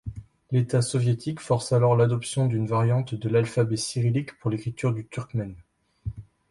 L’État 0.49 0.81
soviétique 0.81 1.39
force 1.39 1.73
alors 1.73 1.95
l’adoption 1.95 2.47
d’une 2.47 2.65
variante 2.65 3.13
de 3.13 3.29
l’alphabet 3.29 3.77
cyrillique 3.77 4.35
pour 4.39 4.49
l’écriture 4.49 4.95
du 4.95 5.05
turkmène. 5.05 5.53